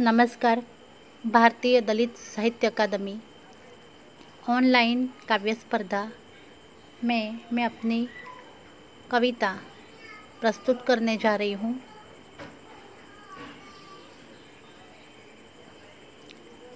[0.00, 0.60] नमस्कार
[1.24, 3.16] भारतीय दलित साहित्य अकादमी
[4.48, 6.02] ऑनलाइन काव्य स्पर्धा
[7.04, 8.06] में मैं अपनी
[9.10, 9.52] कविता
[10.40, 11.74] प्रस्तुत करने जा रही हूँ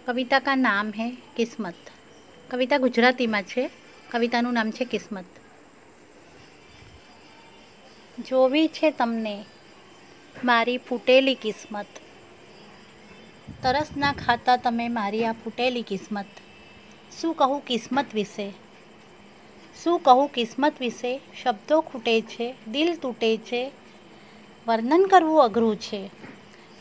[0.06, 1.90] કવિતા કા નામ હે કિસ્મત
[2.50, 3.64] કવિતા ગુજરાતીમાં છે
[4.08, 5.40] કવિતાનું નામ છે કિસ્મત
[8.18, 9.34] જોવી છે તમને
[10.44, 12.00] મારી ફૂટેલી કિસ્મત
[13.63, 16.25] તરસ ના ખાતા તમે મારી આ ફૂટેલી કિસ્મત.
[17.21, 18.53] શું કહું કિસ્મત વિશે?
[19.83, 21.21] શું કહું કિસ્મત વિશે?
[21.43, 23.71] શબ્દો ખૂટે છે, દિલ તૂટે છે,
[24.67, 26.09] વર્ણન કરવું અઘરું છે.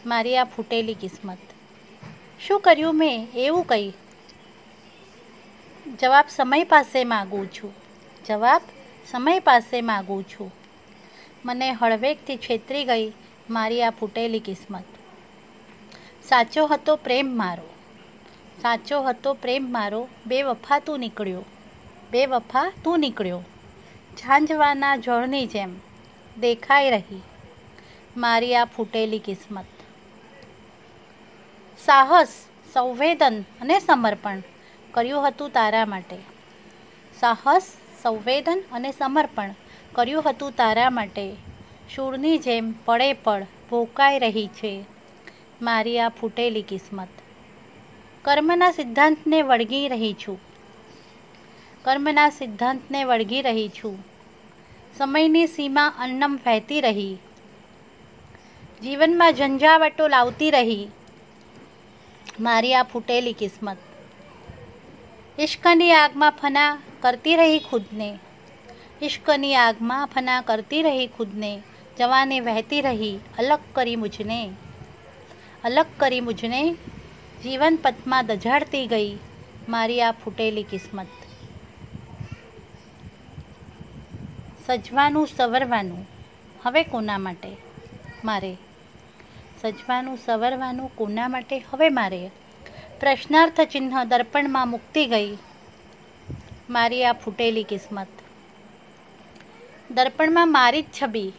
[0.07, 1.39] મારી આ ફૂટેલી કિસ્મત.
[2.41, 3.29] શું કર્યું મેં?
[3.35, 3.93] એવું કહી
[6.01, 7.75] જવાબ સમય પાસે માગું છું.
[8.27, 8.61] જવાબ
[9.11, 10.53] સમય પાસે માગું છું.
[11.45, 13.13] મને હળવેકથી છેતરી ગઈ
[13.51, 14.85] મારી આ ફૂટેલી કિસ્મત.
[16.29, 17.69] સાચો હતો પ્રેમ મારો.
[18.63, 20.09] સાચો હતો પ્રેમ મારો.
[20.27, 21.45] બે વફા તું નીકળ્યો.
[22.11, 23.43] બે વફા તું નીકળ્યો.
[24.19, 25.77] ઝાંઝવાના જળની જેમ
[26.41, 27.23] દેખાઈ રહી
[28.17, 29.65] મારી આ ફૂટેલી કિસ્મત.
[31.79, 32.29] સાહસ,
[32.73, 34.43] સંવેદન અને સમર્પણ
[34.91, 36.17] કર્યું હતું તારા માટે.
[37.21, 39.55] સાહસ, સંવેદન અને સમર્પણ
[39.93, 41.37] કર્યું હતું તારા માટે.
[41.95, 44.94] શૂળની જેમ પડે પડ ભોકાઈ રહી છે.
[45.63, 47.09] મારી આ ફૂટેલી કિસ્મત.
[48.23, 50.41] કર્મના સિદ્ધાંતને વળગી રહી છું.
[51.83, 54.05] કર્મના સિદ્ધાંતને વળગી રહી છું.
[54.99, 57.17] સમયની સીમા અન્નમ વહેતી રહી.
[58.83, 60.89] જીવનમાં ઝંઝાવટો લાવતી રહી.
[62.41, 63.77] મારી આ ફૂટેલી કિસ્મત.
[65.39, 68.19] ઇશ્કની આગમાં ફના કરતી રહી ખુદને.
[69.03, 71.63] ઇશ્કની આગમાં ફના કરતી રહી ખુદને.
[71.99, 74.51] જવાને વહેતી રહી અલગ કરી મુझને
[75.65, 76.73] અલગ કરી મુજને
[77.43, 79.19] જીવન પથમાં દઝાડતી ગઈ
[79.69, 81.07] મારી આ ફૂટેલી કિસ્મત.
[84.67, 86.07] સજવાનું સવરવાનું,
[86.63, 87.57] હવે કોના માટે?
[88.25, 88.57] મારે.
[89.63, 91.59] સજવાનું સવરવાનું કોના માટે?
[91.59, 92.31] હવે મારે.
[93.01, 95.37] પ્રશ્નાર્થ ચિહ્ન દર્પણમાં મૂકતી ગઈ
[96.71, 98.09] મારી આ ફૂટેલી કિસ્મત.
[99.91, 101.33] દર્પણમાં મારી જ છબી.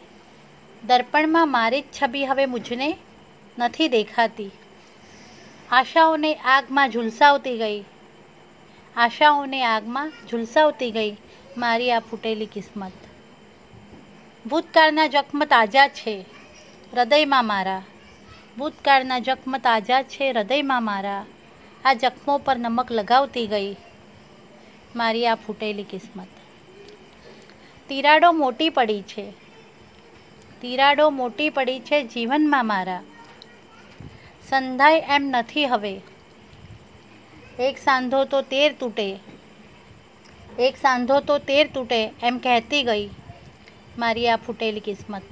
[0.84, 2.96] દર્પણમાં મારી જ છબી હવે મુझને
[3.58, 4.50] નથી દેખાતી.
[5.70, 7.84] આશાઓને આગમાં ઝુલસાવતી ગઈ.
[8.96, 11.16] આશાઓને આગમાં ઝુલસાવતી ગઈ
[11.56, 12.92] મારી આ ફૂટેલી કિસ્મત.
[14.46, 16.24] ભૂતકાળના જખમ તાજા છે,
[16.92, 17.82] હૃદયમાં મારા.
[18.58, 21.26] ભૂતકાળના જખમ તાજા છે, હૃદયમાં મારા.
[21.84, 23.76] આ જખમો પર નમક લગાવતી ગઈ
[24.96, 26.28] મારી આ ફૂટેલી કિસ્મત.
[27.88, 29.32] તિરાડો મોટી પડી છે.
[30.62, 33.02] તિરાડો મોટી પડી છે જીવનમાં મારા.
[34.50, 36.00] સંધાય એમ નથી હવે.
[37.58, 39.18] એક સાંધો તો તેર તૂટે.
[40.58, 43.10] એક સાંધો તો તેર તૂટે એમ કહેતી ગઈ
[43.98, 45.22] મારી આ ફૂટેલી કિસ્મત.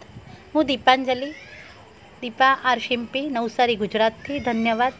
[0.55, 1.31] હું દીપાંજલિ,
[2.21, 4.93] દીપા આર શિમ્પી નવસારી, ગુજરાતથી ધન્યવાદ.